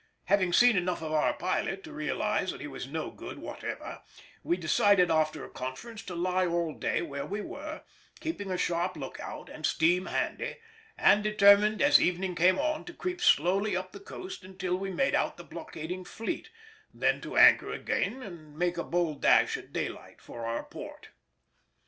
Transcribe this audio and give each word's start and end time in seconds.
Having 0.25 0.53
seen 0.53 0.77
enough 0.77 1.03
of 1.03 1.11
our 1.11 1.35
pilot 1.35 1.83
to 1.83 1.93
realise 1.93 2.49
that 2.51 2.59
he 2.59 2.65
was 2.65 2.87
no 2.87 3.11
good 3.11 3.37
whatever, 3.37 4.01
we 4.41 4.57
decided 4.57 5.11
after 5.11 5.45
a 5.45 5.49
conference 5.51 6.01
to 6.05 6.15
lie 6.15 6.47
all 6.47 6.73
day 6.73 7.03
where 7.03 7.23
we 7.27 7.39
were, 7.39 7.83
keeping 8.19 8.49
a 8.49 8.57
sharp 8.57 8.97
look 8.97 9.19
out 9.19 9.47
and 9.47 9.63
steam 9.63 10.07
handy, 10.07 10.55
and 10.97 11.21
determined 11.23 11.83
as 11.83 12.01
evening 12.01 12.33
came 12.33 12.57
on 12.57 12.83
to 12.85 12.93
creep 12.95 13.21
slowly 13.21 13.75
up 13.75 13.91
the 13.91 13.99
coast 13.99 14.43
until 14.43 14.75
we 14.75 14.89
made 14.89 15.13
out 15.13 15.37
the 15.37 15.43
blockading 15.43 16.03
fleet, 16.03 16.49
then 16.91 17.21
to 17.21 17.37
anchor 17.37 17.71
again 17.71 18.23
and 18.23 18.57
make 18.57 18.79
a 18.79 18.83
bold 18.83 19.21
dash 19.21 19.55
at 19.55 19.71
daylight 19.71 20.19
for 20.19 20.47
our 20.47 20.63
port. 20.63 21.09